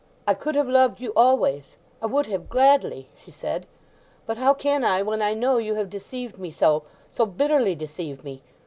[0.27, 3.67] "I could have loved you always—I would have, gladly," she said.
[4.25, 8.41] "But how can I when I know you have deceived me so—so bitterly deceived me!